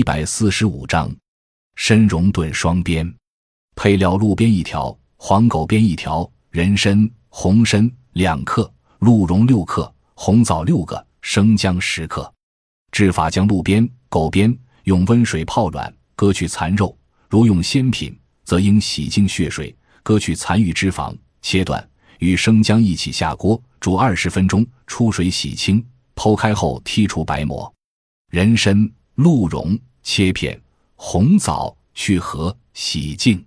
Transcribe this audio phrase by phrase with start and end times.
[0.00, 1.14] 一百四十五章，
[1.76, 3.14] 参茸炖双边。
[3.76, 12.32] 配料：鹿鞭一条，黄狗鞭一条，人参、红参两克，鹿茸六克，红枣六个，生姜十克。
[12.92, 16.96] 制法：将鹿鞭、狗鞭用温水泡软，割去残肉；
[17.28, 21.86] 如用鲜品，则应洗净血水，割去残余脂肪，切断，
[22.20, 27.70] 与生姜一起下锅煮二十分钟，出水洗清，剖开后剔除白膜。
[28.30, 30.60] 人参、鹿茸切片，
[30.96, 33.44] 红枣去核，洗净。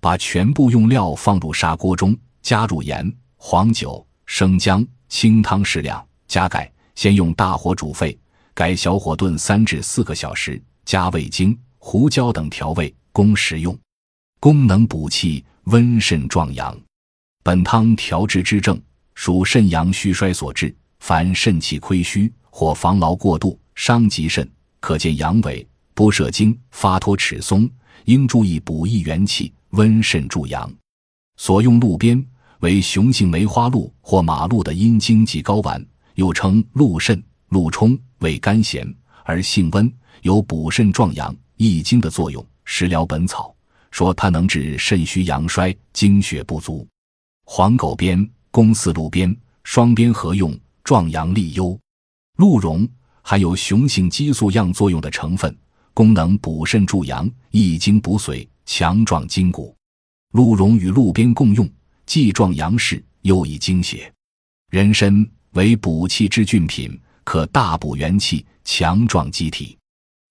[0.00, 8.16] 把全部用料放入砂锅中，加入盐、黄酒、生姜、清汤适量，加盖，先用大火煮沸，
[8.54, 13.76] 改小火炖三至四个小时，加味精、胡椒等调味，供食用。
[14.38, 16.78] 功能补气、温肾壮阳。
[17.42, 18.80] 本汤调制之症，
[19.14, 20.74] 属肾阳虚衰所致。
[21.00, 24.48] 凡肾气亏虚或防劳过度，伤及肾，
[24.80, 25.64] 可见阳痿、
[25.96, 27.68] 不射精、发脱齿松，
[28.04, 29.52] 应注意补益元气。
[29.70, 30.72] 温肾助阳，
[31.36, 32.24] 所用鹿鞭
[32.60, 38.86] 为雄性梅花鹿或马鹿的阴经济睾丸，又称鹿肾、鹿冲，味甘咸
[39.24, 42.46] 而性温，有补肾壮阳、益精的作用。
[42.64, 43.54] 食疗本草
[43.90, 46.86] 说它能治肾虚阳衰、精血不足。
[47.44, 51.78] 黄狗鞭公似鹿鞭，双鞭合用，壮阳利幽。
[52.36, 52.88] 鹿茸
[53.20, 55.54] 含有雄性激素样作用的成分，
[55.96, 58.46] 功能补肾助阳、益精补髓。
[58.66, 59.74] 强壮筋骨，
[60.32, 61.66] 鹿茸与鹿鞭共用，
[62.04, 64.12] 既壮阳势，又益精血。
[64.70, 69.78] 人参为补气之菌品，可大补元气，强壮机体。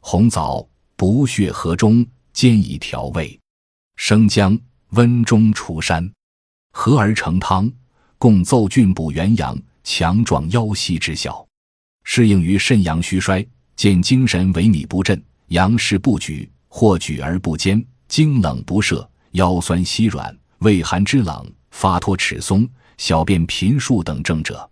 [0.00, 3.38] 红枣补血和中，兼以调味。
[3.94, 4.58] 生姜
[4.92, 6.10] 温中除膻，
[6.72, 7.70] 合而成汤，
[8.18, 11.46] 共奏菌补元阳，强壮腰膝之效，
[12.02, 13.46] 适应于肾阳虚衰，
[13.76, 15.22] 见精神萎靡不振，
[15.52, 17.84] 阳事不举，或举而不坚。
[18.08, 24.71] 经冷不摄，腰酸膝软，畏寒肢冷，发脱齿松，小便频数等症者。